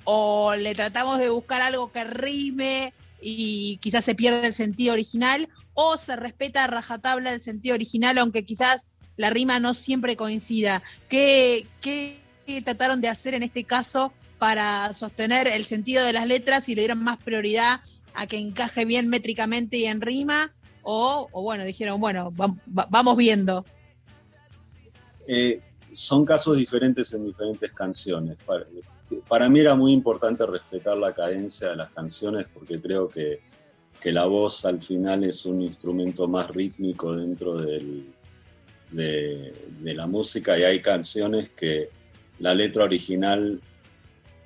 o 0.04 0.56
le 0.56 0.76
tratamos 0.76 1.18
de 1.20 1.30
buscar 1.30 1.62
algo 1.62 1.92
que 1.92 2.04
rime 2.04 2.94
y 3.22 3.78
quizás 3.78 4.06
se 4.06 4.14
pierde 4.16 4.46
el 4.46 4.54
sentido 4.54 4.94
original, 4.94 5.50
o 5.74 5.98
se 5.98 6.16
respeta 6.16 6.64
a 6.64 6.68
rajatabla 6.68 7.34
el 7.34 7.42
sentido 7.42 7.76
original, 7.76 8.18
aunque 8.20 8.46
quizás 8.46 8.86
la 9.18 9.30
rima 9.30 9.60
no 9.60 9.74
siempre 9.74 10.16
coincida. 10.16 10.84
¿Qué, 11.10 11.68
qué- 11.82 12.22
qué 12.46 12.62
trataron 12.62 13.02
de 13.02 13.08
hacer 13.10 13.34
en 13.34 13.42
este 13.44 13.64
caso 13.64 14.14
para 14.40 14.94
sostener 14.94 15.48
el 15.48 15.64
sentido 15.66 16.04
de 16.06 16.14
las 16.14 16.28
letras 16.28 16.68
y 16.70 16.76
le 16.76 16.82
dieron 16.82 17.04
más 17.04 17.18
prioridad 17.18 17.82
a 18.14 18.28
que 18.28 18.38
encaje 18.38 18.86
bien 18.86 19.10
métricamente 19.10 19.78
y 19.78 19.86
en 19.86 20.02
rima? 20.02 20.54
O, 20.84 21.30
bueno, 21.42 21.64
dijeron, 21.66 22.00
bueno, 22.00 22.32
vam- 22.32 22.60
va- 22.68 22.88
vamos 22.90 23.18
viendo. 23.18 23.66
Eh, 25.28 25.62
son 25.92 26.26
casos 26.26 26.58
diferentes 26.58 27.14
en 27.14 27.26
diferentes 27.26 27.72
canciones. 27.74 28.38
Para, 28.46 28.66
para 29.28 29.50
mí 29.50 29.60
era 29.62 29.76
muy 29.76 29.94
importante 29.94 30.46
respetar 30.46 30.98
la 30.98 31.14
cadencia 31.14 31.70
de 31.70 31.76
las 31.78 31.90
canciones 31.92 32.46
porque 32.54 32.82
creo 32.82 33.10
que, 33.10 33.40
que 34.00 34.12
la 34.12 34.26
voz 34.26 34.66
al 34.66 34.82
final 34.82 35.24
es 35.24 35.46
un 35.46 35.62
instrumento 35.62 36.28
más 36.28 36.48
rítmico 36.50 37.16
dentro 37.16 37.58
del- 37.58 38.12
de, 38.92 39.54
de 39.80 39.94
la 39.96 40.06
música 40.06 40.58
y 40.60 40.64
hay 40.64 40.82
canciones 40.82 41.50
que 41.50 41.90
la 42.40 42.54
letra 42.54 42.84
original 42.84 43.60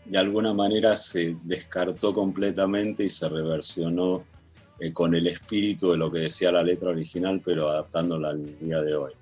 de 0.10 0.18
alguna 0.18 0.54
manera 0.54 0.96
se 0.96 1.38
descartó 1.44 2.14
completamente 2.14 3.04
y 3.04 3.10
se 3.10 3.30
reversionó 3.30 4.24
eh, 4.80 4.92
con 4.92 5.14
el 5.14 5.28
espíritu 5.28 5.92
de 5.92 5.98
lo 5.98 6.12
que 6.12 6.20
decía 6.20 6.52
la 6.52 6.64
letra 6.64 6.90
original, 6.90 7.42
pero 7.44 7.70
adaptándola 7.70 8.30
al 8.30 8.60
día 8.60 8.82
de 8.82 8.96
hoy 8.96 9.14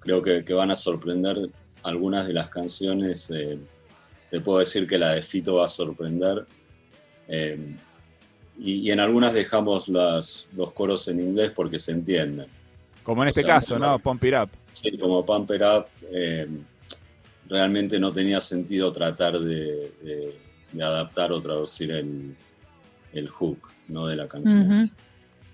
creo 0.00 0.22
que, 0.22 0.44
que 0.44 0.54
van 0.54 0.70
a 0.70 0.74
sorprender 0.76 1.50
algunas 1.82 2.26
de 2.26 2.32
las 2.34 2.48
canciones. 2.48 3.30
eh, 3.34 3.58
te 4.30 4.40
puedo 4.40 4.58
decir 4.60 4.86
que 4.86 4.98
la 4.98 5.14
de 5.14 5.22
Fito 5.22 5.56
va 5.56 5.66
a 5.66 5.68
sorprender. 5.68 6.46
eh, 7.28 7.74
y, 8.60 8.74
y 8.80 8.90
en 8.90 8.98
algunas 9.00 9.32
dejamos 9.32 9.88
las- 9.88 10.48
los 10.56 10.72
coros 10.72 11.06
en 11.08 11.20
inglés 11.20 11.52
porque 11.54 11.78
se 11.78 11.92
entienden. 11.92 12.46
Como 13.04 13.22
en 13.22 13.28
O 13.28 13.30
este 13.30 13.42
sea, 13.42 13.54
caso, 13.54 13.78
no-. 13.78 13.98
Pump 13.98 14.24
It 14.24 14.34
Up. 14.34 14.50
Sí, 14.72 14.98
como 14.98 15.24
Pump 15.24 15.50
It 15.52 15.62
Up, 15.62 15.86
realmente 17.48 17.98
no 17.98 18.12
tenía 18.12 18.40
sentido 18.40 18.92
tratar 18.92 19.38
de, 19.38 19.92
de- 20.02 20.34
de 20.72 20.84
adaptar 20.84 21.32
o 21.32 21.40
traducir 21.40 21.90
el, 21.90 22.34
el 23.14 23.28
hook 23.28 23.68
¿no? 23.88 24.06
de 24.06 24.16
la 24.16 24.28
canción. 24.28 24.90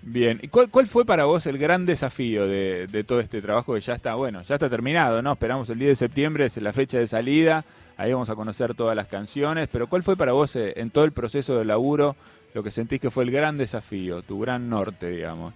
Bien, 0.07 0.39
¿y 0.43 0.49
cuál, 0.49 0.69
cuál 0.69 0.85
fue 0.85 1.03
para 1.05 1.25
vos 1.25 1.47
el 1.47 1.57
gran 1.57 1.85
desafío 1.85 2.45
de, 2.47 2.85
de 2.91 3.03
todo 3.03 3.19
este 3.21 3.41
trabajo 3.41 3.73
que 3.73 3.81
ya 3.81 3.93
está, 3.93 4.13
bueno, 4.15 4.43
ya 4.43 4.55
está 4.55 4.69
terminado, 4.69 5.21
¿no? 5.23 5.31
Esperamos 5.33 5.67
el 5.69 5.79
10 5.79 5.89
de 5.89 5.95
septiembre, 5.95 6.45
es 6.45 6.57
la 6.57 6.73
fecha 6.73 6.99
de 6.99 7.07
salida, 7.07 7.65
ahí 7.97 8.11
vamos 8.13 8.29
a 8.29 8.35
conocer 8.35 8.75
todas 8.75 8.95
las 8.95 9.07
canciones, 9.07 9.67
pero 9.71 9.87
¿cuál 9.87 10.03
fue 10.03 10.15
para 10.15 10.33
vos 10.33 10.55
eh, 10.57 10.73
en 10.75 10.91
todo 10.91 11.05
el 11.05 11.11
proceso 11.11 11.57
de 11.57 11.65
laburo 11.65 12.15
lo 12.53 12.61
que 12.61 12.69
sentís 12.69 12.99
que 13.01 13.09
fue 13.09 13.23
el 13.23 13.31
gran 13.31 13.57
desafío, 13.57 14.21
tu 14.21 14.39
gran 14.39 14.69
norte, 14.69 15.09
digamos? 15.09 15.53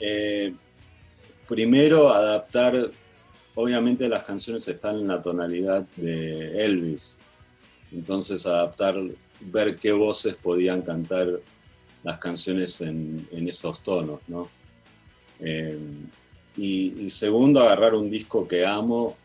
Eh, 0.00 0.52
primero, 1.46 2.12
adaptar, 2.12 2.90
obviamente 3.56 4.08
las 4.08 4.22
canciones 4.22 4.68
están 4.68 4.96
en 4.96 5.08
la 5.08 5.20
tonalidad 5.20 5.84
de 5.96 6.64
Elvis, 6.64 7.20
entonces 7.90 8.46
adaptar, 8.46 8.96
ver 9.40 9.76
qué 9.76 9.92
voces 9.92 10.36
podían 10.36 10.82
cantar 10.82 11.40
las 12.04 12.18
canciones 12.18 12.80
en, 12.82 13.26
esos 13.32 13.82
tonos, 13.82 14.20
¿no? 14.28 14.48
Eh, 15.40 15.78
y, 16.56 17.10
segundo, 17.10 17.60
agarrar 17.60 17.94
un 17.94 18.10
disco 18.10 18.46
que 18.46 18.64
amo 18.64 19.16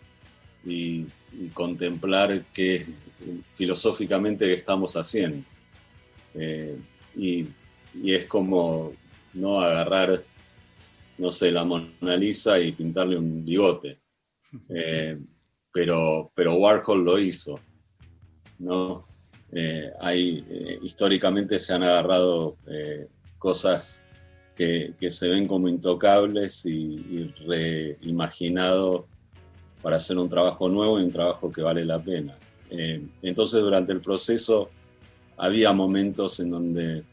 y, 0.66 1.06
contemplar 1.54 2.44
qué 2.54 2.86
filosóficamente 3.54 4.46
qué 4.46 4.54
estamos 4.54 4.98
haciendo. 4.98 5.46
Eh, 6.34 6.78
y, 7.16 7.48
y 7.94 8.14
es 8.14 8.28
como 8.28 8.92
no 9.34 9.62
agarrar 9.62 10.26
no 11.22 11.32
sé, 11.32 11.52
la 11.52 11.64
Mona 11.64 12.18
Lisa 12.18 12.60
y 12.60 12.72
pintarle 12.72 13.16
un 13.16 13.46
bigote. 13.46 14.01
Eh, 14.70 15.20
pero, 15.74 16.32
pero 16.36 16.56
Warhol 16.56 17.04
lo 17.04 17.20
hizo. 17.20 17.60
¿no? 18.60 19.02
Eh, 19.52 19.92
hay, 20.00 20.46
eh, 20.50 20.80
históricamente 20.82 21.60
se 21.60 21.74
han 21.74 21.84
agarrado 21.84 22.58
cosas 23.38 24.04
que, 24.56 24.94
que 25.00 25.10
se 25.10 25.28
ven 25.28 25.48
como 25.48 25.68
intocables 25.68 26.66
y, 26.66 26.72
y 26.72 27.34
reimaginado 27.46 29.08
para 29.82 29.98
hacer 29.98 30.18
un 30.18 30.30
trabajo 30.30 30.70
nuevo 30.70 31.00
y 31.00 31.04
un 31.04 31.12
trabajo 31.12 31.52
que 31.52 31.62
vale 31.62 31.84
la 31.84 32.02
pena. 32.02 32.38
Entonces 33.22 33.62
durante 33.62 33.92
el 33.92 34.00
proceso 34.00 34.70
había 35.36 35.74
momentos 35.74 36.40
en 36.40 36.52
donde 36.52 37.04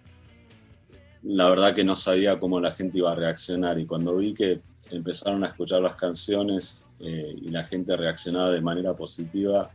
la 1.23 1.49
verdad 1.49 1.75
que 1.75 1.83
no 1.83 1.97
sabía 1.97 2.39
cómo 2.39 2.61
la 2.61 2.73
gente 2.73 2.99
iba 2.99 3.11
a 3.11 3.15
reaccionar 3.15 3.79
y 3.79 3.87
cuando 3.87 4.17
vi 4.17 4.35
que 4.35 4.61
empezaron 4.91 5.45
a 5.45 5.49
escuchar 5.49 5.83
las 5.83 5.97
canciones 5.97 6.89
eh, 7.01 7.35
y 7.41 7.51
la 7.51 7.65
gente 7.65 7.97
reaccionaba 7.97 8.51
de 8.51 8.61
manera 8.61 8.95
positiva, 8.95 9.71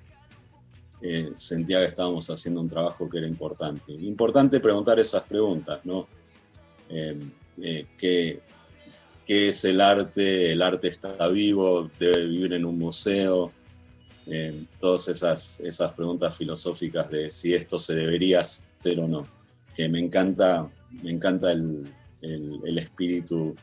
eh, 1.01 1.31
sentía 1.35 1.79
que 1.79 1.85
estábamos 1.85 2.29
haciendo 2.29 2.61
un 2.61 2.69
trabajo 2.69 3.09
que 3.09 3.17
era 3.17 3.27
importante. 3.27 3.91
Importante 3.91 4.59
preguntar 4.59 4.99
esas 4.99 5.23
preguntas, 5.23 5.79
¿no? 5.83 6.07
Eh, 6.89 7.19
eh, 7.61 7.85
¿qué, 7.97 8.39
qué 9.25 9.49
es 9.49 9.65
el 9.65 9.81
arte? 9.81 10.51
¿El 10.51 10.61
arte 10.61 10.87
está 10.87 11.27
vivo? 11.27 11.89
¿Debe 11.99 12.25
vivir 12.27 12.53
en 12.53 12.65
un 12.65 12.77
museo? 12.77 13.51
Eh, 14.25 14.65
todas 14.79 15.09
esas, 15.09 15.59
esas 15.59 15.91
preguntas 15.93 16.35
filosóficas 16.35 17.09
de 17.09 17.29
si 17.29 17.53
esto 17.53 17.77
se 17.77 17.93
debería 17.93 18.39
hacer 18.39 18.99
o 18.99 19.07
no, 19.07 19.27
que 19.75 19.89
me 19.89 19.99
encanta 19.99 20.69
me 21.01 21.11
encanta 21.11 21.51
el, 21.51 21.91
el, 22.21 22.59
el 22.63 22.77
espíritu, 22.77 23.55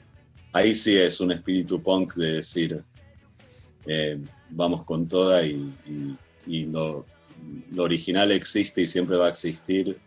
ahí 0.53 0.75
sí 0.75 0.97
es 0.97 1.21
un 1.21 1.33
espíritu 1.33 1.83
punk 1.83 2.15
de 2.15 2.33
decir, 2.35 2.83
eh, 3.87 4.19
vamos 4.51 4.85
con 4.85 5.07
toda 5.09 5.45
y, 5.45 5.73
lo, 6.67 7.07
original 7.77 8.33
existe 8.33 8.83
y 8.83 8.87
siempre 8.87 9.17
va 9.17 9.27
a 9.27 9.31
existir. 9.31 9.99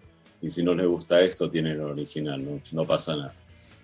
Y 0.41 0.49
si 0.49 0.61
no 0.61 0.75
les 0.75 0.87
gusta 0.87 1.21
esto, 1.21 1.49
tienen 1.49 1.77
lo 1.77 1.91
original, 1.91 2.43
no, 2.43 2.59
no 2.73 2.85
pasa 2.85 3.15
nada. 3.15 3.33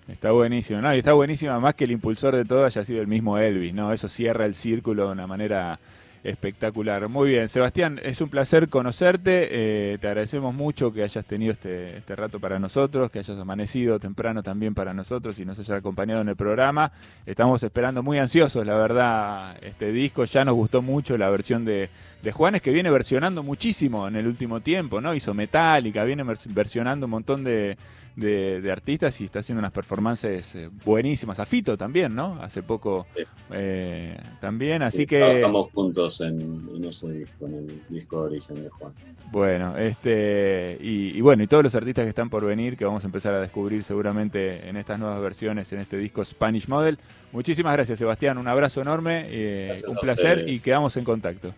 Está 0.09 0.31
buenísimo, 0.31 0.81
¿no? 0.81 0.93
Y 0.93 0.99
está 0.99 1.13
buenísimo 1.13 1.51
además 1.51 1.75
que 1.75 1.83
el 1.83 1.91
impulsor 1.91 2.35
de 2.35 2.43
todo 2.43 2.65
haya 2.65 2.83
sido 2.83 2.99
el 2.99 3.07
mismo 3.07 3.37
Elvis, 3.37 3.73
¿no? 3.73 3.93
Eso 3.93 4.09
cierra 4.09 4.45
el 4.45 4.55
círculo 4.55 5.05
de 5.05 5.11
una 5.11 5.27
manera 5.27 5.79
espectacular. 6.23 7.07
Muy 7.09 7.29
bien, 7.29 7.47
Sebastián, 7.47 7.99
es 8.03 8.21
un 8.21 8.29
placer 8.29 8.69
conocerte. 8.69 9.47
eh, 9.51 9.97
te 9.99 10.07
agradecemos 10.07 10.53
mucho 10.53 10.91
que 10.91 11.03
hayas 11.03 11.25
tenido 11.25 11.53
este, 11.53 11.97
este 11.97 12.15
rato 12.15 12.39
para 12.39 12.59
nosotros, 12.59 13.09
que 13.11 13.19
hayas 13.19 13.37
amanecido 13.37 13.99
temprano 13.99 14.43
también 14.43 14.73
para 14.73 14.93
nosotros 14.93 15.39
y 15.39 15.45
nos 15.45 15.57
hayas 15.59 15.77
acompañado 15.79 16.21
en 16.21 16.29
el 16.29 16.35
programa. 16.35 16.91
Estamos 17.25 17.63
esperando 17.63 18.03
muy 18.03 18.17
ansiosos, 18.17 18.65
la 18.65 18.75
verdad, 18.75 19.57
este 19.61 19.91
disco. 19.91 20.25
Ya 20.25 20.43
nos 20.45 20.55
gustó 20.55 20.81
mucho 20.81 21.17
la 21.17 21.29
versión 21.29 21.65
de, 21.65 21.89
de 22.21 22.31
Juanes, 22.31 22.61
que 22.61 22.71
viene 22.71 22.89
versionando 22.89 23.43
muchísimo 23.43 24.07
en 24.07 24.15
el 24.15 24.27
último 24.27 24.59
tiempo, 24.59 25.01
¿no? 25.01 25.13
Hizo 25.13 25.33
Metallica, 25.33 26.03
viene 26.03 26.23
vers- 26.23 26.53
versionando 26.53 27.05
un 27.05 27.11
montón 27.11 27.43
de, 27.43 27.77
de, 28.15 28.61
de 28.61 28.71
artistas 28.71 29.19
y 29.21 29.25
está 29.25 29.39
haciendo 29.39 29.59
unas 29.59 29.71
performances 29.71 30.53
eh, 30.55 30.69
buenísimas. 30.83 31.39
A 31.39 31.45
Fito 31.45 31.77
también, 31.77 32.13
¿no? 32.13 32.37
Hace 32.41 32.61
poco 32.63 33.05
Sí. 33.15 33.23
eh, 33.51 34.17
también, 34.41 34.81
así 34.81 34.97
Sí, 34.97 35.05
que... 35.07 35.19
Trabajamos 35.19 35.67
juntos 35.73 36.08
en, 36.21 36.69
en 36.75 36.85
ese 36.85 37.11
disco, 37.11 37.45
en 37.47 37.53
el 37.55 37.81
disco 37.89 38.21
de 38.21 38.27
origen 38.31 38.63
de 38.63 38.69
Juan. 38.69 38.93
Bueno, 39.31 39.77
este 39.77 40.77
y, 40.81 41.17
y 41.17 41.21
bueno, 41.21 41.43
y 41.43 41.47
todos 41.47 41.63
los 41.63 41.75
artistas 41.75 42.03
que 42.03 42.09
están 42.09 42.29
por 42.29 42.45
venir, 42.45 42.75
que 42.75 42.85
vamos 42.85 43.03
a 43.03 43.07
empezar 43.07 43.33
a 43.33 43.41
descubrir 43.41 43.83
seguramente 43.83 44.67
en 44.67 44.75
estas 44.75 44.99
nuevas 44.99 45.21
versiones, 45.21 45.71
en 45.71 45.79
este 45.79 45.97
disco 45.97 46.25
Spanish 46.25 46.67
Model. 46.67 46.97
Muchísimas 47.31 47.73
gracias, 47.73 47.99
Sebastián. 47.99 48.37
Un 48.37 48.47
abrazo 48.47 48.81
enorme, 48.81 49.25
eh, 49.29 49.83
un 49.87 49.97
placer 49.97 50.49
y 50.49 50.59
quedamos 50.59 50.97
en 50.97 51.03
contacto. 51.03 51.53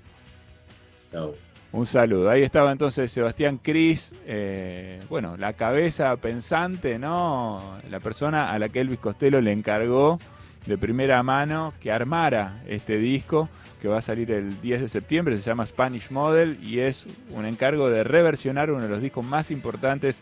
Chao. 1.12 1.34
Un 1.74 1.86
saludo. 1.86 2.30
Ahí 2.30 2.44
estaba 2.44 2.70
entonces 2.74 3.10
Sebastián 3.10 3.58
Cris, 3.58 4.12
eh, 4.26 5.00
bueno, 5.10 5.38
la 5.38 5.54
cabeza 5.54 6.18
pensante, 6.18 7.00
¿no? 7.00 7.78
La 7.90 8.02
persona 8.02 8.52
a 8.52 8.60
la 8.60 8.68
que 8.68 8.82
Elvis 8.82 9.00
Costello 9.00 9.40
le 9.40 9.54
encargó 9.54 10.20
de 10.66 10.78
primera 10.78 11.22
mano 11.24 11.74
que 11.80 11.92
armara 11.92 12.62
este 12.68 12.98
disco 12.98 13.50
que 13.82 13.88
va 13.88 13.98
a 13.98 14.02
salir 14.02 14.32
el 14.32 14.62
10 14.62 14.82
de 14.82 14.88
septiembre, 14.88 15.36
se 15.38 15.44
llama 15.44 15.66
Spanish 15.66 16.12
Model 16.12 16.60
y 16.62 16.80
es 16.80 17.08
un 17.32 17.46
encargo 17.46 17.90
de 17.90 18.04
reversionar 18.04 18.70
uno 18.70 18.84
de 18.84 18.90
los 18.90 19.02
discos 19.02 19.26
más 19.26 19.50
importantes 19.50 20.22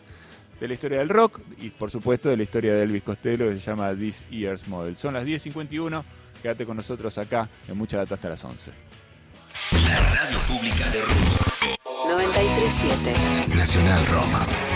de 0.58 0.68
la 0.68 0.74
historia 0.74 0.98
del 0.98 1.08
rock 1.08 1.40
y 1.58 1.70
por 1.70 1.90
supuesto 1.90 2.30
de 2.30 2.36
la 2.36 2.42
historia 2.42 2.74
de 2.74 2.82
Elvis 2.84 3.02
Costello 3.02 3.48
que 3.48 3.54
se 3.54 3.60
llama 3.60 3.94
This 3.94 4.24
Year's 4.30 4.66
Model. 4.66 4.96
Son 4.96 5.14
las 5.14 5.24
10.51, 5.24 6.02
quédate 6.42 6.64
con 6.64 6.76
nosotros 6.76 7.16
acá 7.18 7.48
en 7.68 7.76
Mucha 7.76 7.98
Data 7.98 8.14
hasta 8.14 8.30
las 8.30 8.44
11. 8.44 8.70
La 9.72 10.00
radio 10.00 10.38
pública 10.48 10.88
de 10.90 11.00
Rock. 11.02 11.50
937 12.08 13.14
Nacional 13.56 14.06
Rock. 14.06 14.69